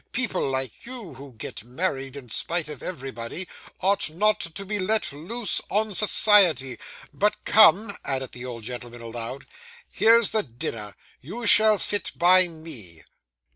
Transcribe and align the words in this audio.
People 0.13 0.49
like 0.49 0.83
you, 0.87 1.13
who 1.13 1.33
get 1.33 1.63
married 1.63 2.15
in 2.15 2.27
spite 2.27 2.67
of 2.69 2.81
everybody, 2.81 3.47
ought 3.81 4.09
not 4.09 4.39
to 4.39 4.65
be 4.65 4.79
let 4.79 5.13
loose 5.13 5.61
on 5.69 5.93
society. 5.93 6.79
But 7.13 7.45
come!' 7.45 7.95
added 8.03 8.31
the 8.31 8.43
old 8.45 8.63
gentleman 8.63 9.01
aloud, 9.01 9.45
'here's 9.91 10.31
the 10.31 10.41
dinner; 10.41 10.95
you 11.19 11.45
shall 11.45 11.77
sit 11.77 12.13
by 12.17 12.47
me. 12.47 13.03